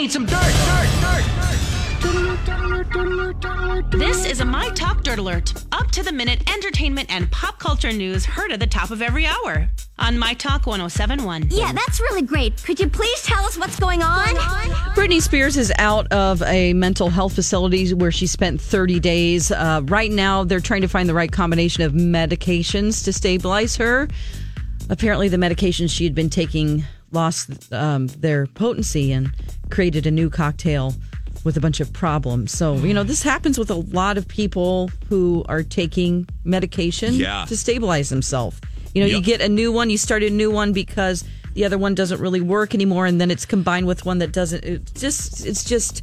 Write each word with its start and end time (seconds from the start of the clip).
need 0.00 0.10
some 0.10 0.24
dirt, 0.24 0.40
dirt, 0.40 1.90
dirt. 2.00 3.90
This 3.90 4.24
is 4.24 4.40
a 4.40 4.44
My 4.46 4.70
Talk 4.70 5.02
Dirt 5.02 5.18
Alert. 5.18 5.52
Up 5.72 5.90
to 5.90 6.02
the 6.02 6.10
minute 6.10 6.50
entertainment 6.50 7.14
and 7.14 7.30
pop 7.30 7.58
culture 7.58 7.92
news 7.92 8.24
heard 8.24 8.50
at 8.50 8.60
the 8.60 8.66
top 8.66 8.90
of 8.90 9.02
every 9.02 9.26
hour 9.26 9.68
on 9.98 10.18
My 10.18 10.32
Talk 10.32 10.66
1071. 10.66 11.48
Yeah, 11.50 11.74
that's 11.74 12.00
really 12.00 12.22
great. 12.22 12.64
Could 12.64 12.80
you 12.80 12.88
please 12.88 13.22
tell 13.24 13.44
us 13.44 13.58
what's 13.58 13.78
going 13.78 14.02
on? 14.02 14.28
Britney 14.94 15.20
Spears 15.20 15.58
is 15.58 15.70
out 15.76 16.10
of 16.10 16.42
a 16.44 16.72
mental 16.72 17.10
health 17.10 17.34
facility 17.34 17.92
where 17.92 18.10
she 18.10 18.26
spent 18.26 18.58
30 18.58 19.00
days. 19.00 19.52
Uh, 19.52 19.82
right 19.84 20.10
now, 20.10 20.44
they're 20.44 20.60
trying 20.60 20.80
to 20.80 20.88
find 20.88 21.10
the 21.10 21.14
right 21.14 21.30
combination 21.30 21.82
of 21.82 21.92
medications 21.92 23.04
to 23.04 23.12
stabilize 23.12 23.76
her. 23.76 24.08
Apparently, 24.88 25.28
the 25.28 25.36
medications 25.36 25.90
she 25.90 26.04
had 26.04 26.14
been 26.14 26.30
taking 26.30 26.84
lost 27.12 27.70
um, 27.72 28.06
their 28.06 28.46
potency 28.46 29.12
and 29.12 29.34
created 29.70 30.06
a 30.06 30.10
new 30.10 30.28
cocktail 30.30 30.94
with 31.44 31.56
a 31.56 31.60
bunch 31.60 31.80
of 31.80 31.90
problems. 31.92 32.52
So, 32.52 32.76
you 32.76 32.92
know, 32.92 33.02
this 33.02 33.22
happens 33.22 33.58
with 33.58 33.70
a 33.70 33.74
lot 33.74 34.18
of 34.18 34.28
people 34.28 34.90
who 35.08 35.44
are 35.48 35.62
taking 35.62 36.28
medication 36.44 37.14
Yeah. 37.14 37.46
to 37.48 37.56
stabilize 37.56 38.10
themselves. 38.10 38.60
You 38.94 39.02
know, 39.02 39.06
you 39.08 39.22
get 39.22 39.40
a 39.40 39.48
new 39.48 39.72
one, 39.72 39.88
you 39.88 39.96
start 39.98 40.22
a 40.22 40.30
new 40.30 40.50
one 40.50 40.72
because 40.72 41.24
the 41.54 41.64
other 41.64 41.78
one 41.78 41.94
doesn't 41.94 42.20
really 42.20 42.40
work 42.40 42.74
anymore, 42.74 43.06
and 43.06 43.20
then 43.20 43.30
it's 43.30 43.46
combined 43.46 43.86
with 43.86 44.04
one 44.04 44.18
that 44.18 44.32
doesn't. 44.32 44.64
It 44.64 44.90
just, 44.94 45.46
it's 45.46 45.64
just, 45.64 46.02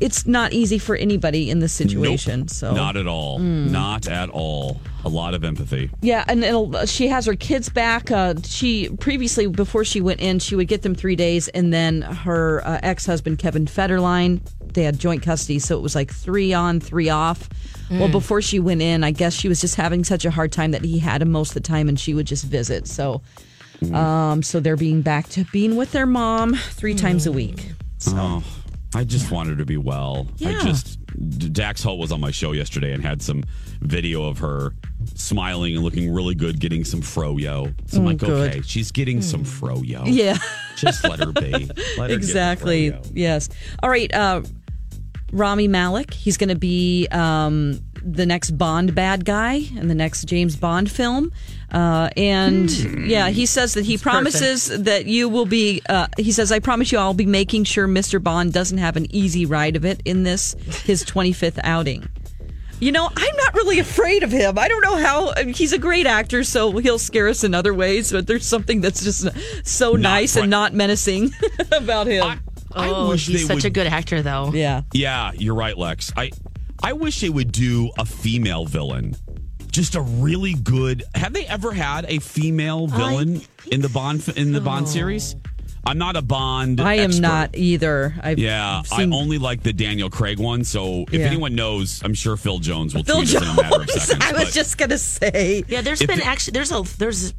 it's 0.00 0.26
not 0.26 0.52
easy 0.52 0.78
for 0.78 0.96
anybody 0.96 1.50
in 1.50 1.60
this 1.60 1.72
situation. 1.72 2.40
Nope. 2.40 2.50
So, 2.50 2.74
Not 2.74 2.96
at 2.96 3.06
all. 3.06 3.38
Hmm. 3.38 3.70
Not 3.70 4.08
at 4.08 4.30
all. 4.30 4.80
A 5.04 5.08
lot 5.08 5.32
of 5.34 5.44
empathy. 5.44 5.90
yeah, 6.02 6.24
and 6.28 6.44
it'll, 6.44 6.84
she 6.86 7.08
has 7.08 7.24
her 7.26 7.34
kids 7.34 7.68
back. 7.68 8.10
Uh, 8.10 8.34
she 8.44 8.88
previously, 9.00 9.46
before 9.46 9.84
she 9.84 10.00
went 10.00 10.20
in, 10.20 10.38
she 10.38 10.54
would 10.56 10.68
get 10.68 10.82
them 10.82 10.94
three 10.94 11.16
days, 11.16 11.48
and 11.48 11.72
then 11.72 12.02
her 12.02 12.62
uh, 12.66 12.80
ex 12.82 13.06
husband 13.06 13.38
Kevin 13.38 13.64
Federline, 13.66 14.40
they 14.74 14.82
had 14.82 14.98
joint 14.98 15.22
custody, 15.22 15.58
so 15.58 15.76
it 15.78 15.80
was 15.82 15.94
like 15.94 16.12
three 16.12 16.52
on, 16.52 16.80
three 16.80 17.08
off. 17.08 17.48
Well, 17.90 18.08
before 18.08 18.40
she 18.40 18.60
went 18.60 18.82
in, 18.82 19.02
I 19.02 19.10
guess 19.10 19.34
she 19.34 19.48
was 19.48 19.60
just 19.60 19.74
having 19.74 20.04
such 20.04 20.24
a 20.24 20.30
hard 20.30 20.52
time 20.52 20.70
that 20.70 20.84
he 20.84 21.00
had 21.00 21.22
him 21.22 21.32
most 21.32 21.48
of 21.50 21.54
the 21.54 21.60
time, 21.68 21.88
and 21.88 21.98
she 21.98 22.14
would 22.14 22.26
just 22.26 22.44
visit. 22.44 22.86
So, 22.86 23.20
um, 23.92 24.42
so 24.42 24.60
they're 24.60 24.76
being 24.76 25.02
back 25.02 25.28
to 25.30 25.44
being 25.52 25.74
with 25.76 25.90
their 25.92 26.06
mom 26.06 26.54
three 26.54 26.94
times 26.94 27.26
a 27.26 27.32
week. 27.32 27.72
So, 27.98 28.12
Oh, 28.16 28.44
I 28.94 29.04
just 29.04 29.30
want 29.32 29.48
her 29.48 29.56
to 29.56 29.64
be 29.64 29.76
well. 29.76 30.28
I 30.44 30.50
Yeah. 30.50 30.62
just 30.64 30.98
Dax 31.52 31.82
Holt 31.82 31.98
was 31.98 32.12
on 32.12 32.20
my 32.20 32.30
show 32.30 32.52
yesterday 32.52 32.92
and 32.92 33.02
had 33.04 33.22
some 33.22 33.42
video 33.80 34.24
of 34.24 34.38
her 34.38 34.74
smiling 35.14 35.74
and 35.74 35.84
looking 35.84 36.12
really 36.12 36.34
good, 36.34 36.58
getting 36.60 36.84
some 36.84 37.00
froyo. 37.00 37.72
So 37.90 37.98
I'm 37.98 38.04
Oh, 38.04 38.06
like, 38.08 38.18
good. 38.18 38.50
okay, 38.50 38.62
she's 38.62 38.90
getting 38.90 39.22
some 39.22 39.44
froyo. 39.44 40.02
yeah. 40.06 40.38
just 40.76 41.04
let 41.04 41.18
her 41.20 41.32
be. 41.32 41.70
Let 41.98 42.10
her 42.10 42.16
exactly. 42.16 42.90
froyo. 42.92 43.10
Yes. 43.14 43.48
All 43.82 43.90
right. 43.90 44.12
Uh, 44.14 44.42
Rami 45.32 45.68
Malek. 45.68 46.12
He's 46.12 46.36
going 46.36 46.48
to 46.48 46.56
be 46.56 47.06
um, 47.12 47.80
the 48.02 48.26
next 48.26 48.52
Bond 48.58 48.94
bad 48.96 49.24
guy 49.24 49.54
in 49.76 49.86
the 49.88 49.94
next 49.94 50.24
James 50.24 50.56
Bond 50.56 50.90
film. 50.90 51.30
Uh, 51.70 52.10
and 52.16 52.68
yeah, 53.06 53.28
he 53.28 53.46
says 53.46 53.74
that 53.74 53.84
he 53.84 53.96
promises 53.96 54.66
that 54.66 55.06
you 55.06 55.28
will 55.28 55.46
be. 55.46 55.82
Uh, 55.88 56.08
he 56.18 56.32
says, 56.32 56.50
"I 56.50 56.58
promise 56.58 56.90
you, 56.90 56.98
I'll 56.98 57.14
be 57.14 57.26
making 57.26 57.62
sure 57.62 57.86
Mr. 57.86 58.20
Bond 58.20 58.52
doesn't 58.52 58.78
have 58.78 58.96
an 58.96 59.06
easy 59.14 59.46
ride 59.46 59.76
of 59.76 59.84
it 59.84 60.02
in 60.04 60.24
this 60.24 60.56
his 60.84 61.04
25th 61.04 61.60
outing." 61.62 62.08
You 62.80 62.92
know, 62.92 63.08
I'm 63.14 63.36
not 63.36 63.54
really 63.54 63.78
afraid 63.78 64.22
of 64.22 64.30
him. 64.32 64.58
I 64.58 64.66
don't 64.68 64.82
know 64.82 64.96
how 64.96 65.32
I 65.36 65.44
mean, 65.44 65.54
he's 65.54 65.72
a 65.72 65.78
great 65.78 66.06
actor, 66.06 66.42
so 66.44 66.76
he'll 66.78 66.98
scare 66.98 67.28
us 67.28 67.44
in 67.44 67.54
other 67.54 67.74
ways. 67.74 68.10
But 68.10 68.26
there's 68.26 68.46
something 68.46 68.80
that's 68.80 69.04
just 69.04 69.28
so 69.66 69.92
nice 69.92 70.32
fri- 70.32 70.42
and 70.42 70.50
not 70.50 70.72
menacing 70.74 71.30
about 71.72 72.06
him. 72.06 72.24
I, 72.24 72.38
I 72.74 72.88
Oh, 72.88 73.08
wish 73.10 73.26
he's 73.26 73.46
such 73.46 73.56
would, 73.56 73.64
a 73.66 73.70
good 73.70 73.86
actor, 73.86 74.22
though. 74.22 74.52
yeah. 74.52 74.82
Yeah, 74.94 75.32
you're 75.34 75.54
right, 75.54 75.76
Lex. 75.76 76.12
I 76.16 76.30
I 76.82 76.94
wish 76.94 77.20
they 77.20 77.28
would 77.28 77.52
do 77.52 77.90
a 77.98 78.04
female 78.06 78.64
villain. 78.64 79.14
Just 79.70 79.94
a 79.94 80.00
really 80.00 80.54
good. 80.54 81.04
Have 81.14 81.32
they 81.32 81.46
ever 81.46 81.72
had 81.72 82.04
a 82.08 82.18
female 82.18 82.86
villain 82.86 83.42
in 83.70 83.82
the 83.82 83.88
Bond 83.88 84.26
in 84.36 84.52
the 84.52 84.60
Bond 84.60 84.88
series? 84.88 85.36
I'm 85.86 85.98
not 85.98 86.14
a 86.16 86.22
Bond. 86.22 86.80
I 86.80 86.94
am 86.94 87.06
expert. 87.10 87.22
not 87.22 87.56
either. 87.56 88.14
I've 88.22 88.38
Yeah, 88.38 88.82
seen- 88.82 89.12
I 89.12 89.16
only 89.16 89.38
like 89.38 89.62
the 89.62 89.72
Daniel 89.72 90.10
Craig 90.10 90.38
one. 90.38 90.62
So 90.64 91.04
if 91.10 91.14
Yeah. 91.20 91.26
anyone 91.26 91.54
knows, 91.54 92.00
I'm 92.04 92.14
sure 92.14 92.36
Phil 92.36 92.58
Jones 92.58 92.94
will 92.94 93.02
Phil 93.02 93.16
tweet 93.22 93.34
us 93.36 93.42
in 93.42 93.48
a 93.48 93.54
matter 93.62 93.80
of 93.82 93.86
Jones. 93.88 94.02
seconds. 94.04 94.24
I 94.24 94.32
was 94.32 94.52
just 94.54 94.76
gonna 94.78 94.98
say. 94.98 95.64
Yeah, 95.68 95.80
there's 95.80 96.00
been 96.00 96.20
it- 96.20 96.26
actually 96.26 96.52
there's 96.52 96.70
a 96.72 96.82
there's 96.98 97.32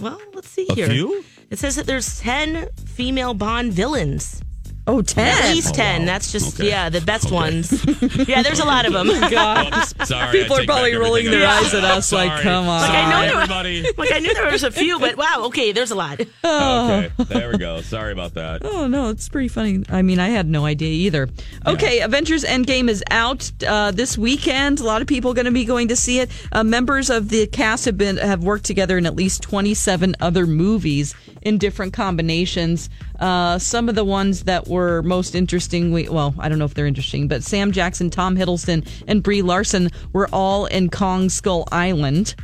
well, 0.00 0.20
let's 0.34 0.48
see 0.48 0.66
A 0.70 0.74
here. 0.74 0.86
few? 0.88 1.24
It 1.50 1.58
says 1.58 1.74
that 1.76 1.86
there's 1.86 2.20
ten 2.20 2.68
female 2.86 3.34
Bond 3.34 3.72
villains. 3.72 4.40
Oh, 4.84 5.00
10. 5.00 5.26
At 5.28 5.54
least 5.54 5.68
Oh, 5.68 5.72
ten. 5.76 6.00
wow. 6.00 6.06
That's 6.06 6.32
just 6.32 6.58
Okay. 6.58 6.68
yeah, 6.68 6.88
the 6.88 7.00
best 7.00 7.26
Okay. 7.26 7.34
ones. 7.34 7.70
yeah, 8.28 8.42
there's 8.42 8.58
a 8.58 8.64
lot 8.64 8.84
of 8.84 8.92
them. 8.92 9.06
God. 9.30 9.72
sorry, 10.04 10.40
People 10.40 10.58
are 10.58 10.64
probably 10.64 10.94
rolling 10.96 11.30
their 11.30 11.46
I 11.46 11.58
eyes 11.58 11.72
at 11.72 11.84
us 11.84 12.10
like, 12.10 12.42
come 12.42 12.66
on. 12.68 12.80
Like, 12.80 12.90
I 12.90 13.04
know 13.04 13.46
Sorry, 13.46 13.80
there 13.80 13.92
were- 13.92 13.92
like 13.98 14.12
I 14.12 14.18
knew 14.18 14.34
there 14.34 14.50
was 14.50 14.64
a 14.64 14.72
few, 14.72 14.98
but 14.98 15.16
wow, 15.16 15.42
okay, 15.46 15.70
there's 15.70 15.92
a 15.92 15.94
lot. 15.94 16.20
okay, 16.20 17.10
there 17.28 17.50
we 17.52 17.58
go. 17.58 17.80
Sorry 17.80 18.10
about 18.12 18.34
that. 18.34 18.64
Oh 18.64 18.88
no, 18.88 19.10
it's 19.10 19.28
pretty 19.28 19.48
funny. 19.48 19.84
I 19.88 20.02
mean, 20.02 20.18
I 20.18 20.30
had 20.30 20.48
no 20.48 20.64
idea 20.64 20.88
either. 20.88 21.28
Okay, 21.64 22.00
Avengers 22.00 22.42
Endgame 22.44 22.88
is 22.88 23.04
out 23.10 23.50
uh, 23.66 23.92
this 23.92 24.18
weekend. 24.18 24.80
A 24.80 24.84
lot 24.84 25.00
of 25.00 25.06
people 25.06 25.32
going 25.32 25.44
to 25.46 25.52
be 25.52 25.64
going 25.64 25.88
to 25.88 25.96
see 25.96 26.18
it. 26.18 26.30
Uh, 26.50 26.64
members 26.64 27.08
of 27.08 27.28
the 27.28 27.46
cast 27.46 27.84
have 27.84 27.96
been 27.96 28.16
have 28.16 28.42
worked 28.42 28.64
together 28.64 28.98
in 28.98 29.06
at 29.06 29.14
least 29.14 29.42
twenty 29.42 29.74
seven 29.74 30.16
other 30.20 30.44
movies 30.46 31.14
in 31.42 31.58
different 31.58 31.92
combinations. 31.92 32.90
Uh, 33.20 33.56
some 33.58 33.88
of 33.88 33.94
the 33.94 34.04
ones 34.04 34.44
that 34.44 34.66
were 34.72 35.02
most 35.02 35.34
interesting, 35.34 35.92
we, 35.92 36.08
well, 36.08 36.34
I 36.38 36.48
don't 36.48 36.58
know 36.58 36.64
if 36.64 36.74
they're 36.74 36.86
interesting, 36.86 37.28
but 37.28 37.44
Sam 37.44 37.70
Jackson, 37.72 38.10
Tom 38.10 38.36
Hiddleston, 38.36 38.86
and 39.06 39.22
Brie 39.22 39.42
Larson 39.42 39.90
were 40.12 40.28
all 40.32 40.66
in 40.66 40.90
Kong 40.90 41.28
Skull 41.28 41.68
Island. 41.70 42.34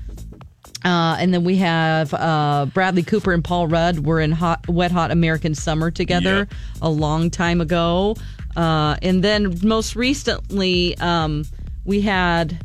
Uh, 0.84 1.16
and 1.18 1.34
then 1.34 1.42
we 1.42 1.56
have 1.56 2.14
uh, 2.14 2.66
Bradley 2.72 3.02
Cooper 3.02 3.32
and 3.32 3.42
Paul 3.42 3.66
Rudd 3.66 4.06
were 4.06 4.20
in 4.20 4.30
hot, 4.30 4.68
Wet 4.68 4.92
Hot 4.92 5.10
American 5.10 5.54
Summer 5.56 5.90
together 5.90 6.36
Yep. 6.38 6.52
a 6.82 6.88
long 6.88 7.30
time 7.30 7.60
ago. 7.60 8.14
Uh, 8.56 8.96
and 9.02 9.24
then 9.24 9.58
most 9.64 9.96
recently, 9.96 10.96
um, 10.98 11.44
we 11.84 12.00
had, 12.00 12.64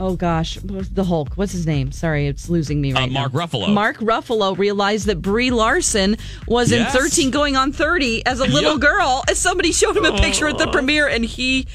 oh 0.00 0.16
gosh, 0.16 0.58
the 0.62 1.04
Hulk. 1.04 1.34
What's 1.36 1.52
his 1.52 1.66
name? 1.66 1.92
Sorry, 1.92 2.26
it's 2.26 2.48
losing 2.48 2.80
me 2.80 2.92
right 2.92 3.04
Uh, 3.08 3.12
Mark 3.12 3.32
now. 3.32 3.40
Ruffalo. 3.46 3.72
Mark 3.72 3.98
Ruffalo 3.98 4.56
realized 4.58 5.06
that 5.06 5.22
Brie 5.22 5.50
Larson 5.50 6.16
was 6.46 6.70
Yes. 6.70 6.94
in 6.94 7.00
13 7.00 7.30
going 7.30 7.56
on 7.56 7.72
30 7.72 8.24
as 8.26 8.40
a 8.40 8.44
little 8.44 8.72
Yep. 8.72 8.80
girl. 8.80 9.24
And 9.28 9.36
somebody 9.36 9.72
showed 9.72 9.96
him 9.96 10.04
a 10.04 10.16
picture 10.18 10.48
at 10.48 10.58
the 10.58 10.66
premiere, 10.68 11.06
and 11.08 11.24
he 11.24 11.66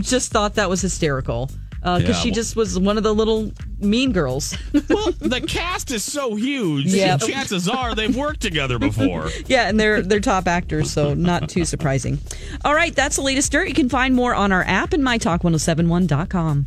just 0.00 0.30
thought 0.32 0.54
that 0.54 0.68
was 0.70 0.80
hysterical. 0.80 1.50
Because 1.82 2.02
Yeah, 2.02 2.12
she 2.14 2.28
well- 2.30 2.34
just 2.34 2.56
was 2.56 2.76
one 2.80 2.96
of 2.98 3.04
the 3.04 3.14
little 3.14 3.52
mean 3.78 4.10
girls. 4.10 4.56
Well, 4.88 5.12
the 5.20 5.40
cast 5.40 5.92
is 5.92 6.02
so 6.02 6.34
huge. 6.34 6.86
Yeah. 6.86 7.16
Chances 7.16 7.68
are 7.68 7.94
they've 7.94 8.16
worked 8.16 8.40
together 8.40 8.78
before. 8.80 9.30
Yeah, 9.46 9.68
and 9.68 9.78
they're 9.78 10.02
they're 10.02 10.18
top 10.18 10.48
actors, 10.48 10.90
so 10.90 11.14
not 11.14 11.48
too 11.48 11.64
surprising. 11.64 12.18
All 12.64 12.74
right, 12.74 12.92
that's 12.92 13.16
the 13.16 13.22
latest 13.22 13.52
dirt. 13.52 13.68
You 13.68 13.74
can 13.74 13.88
find 13.88 14.16
more 14.16 14.34
on 14.34 14.50
our 14.50 14.64
app 14.64 14.94
and 14.94 15.04
mytalk1071.com. 15.04 16.66